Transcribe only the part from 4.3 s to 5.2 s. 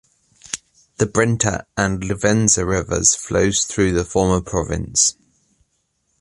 province.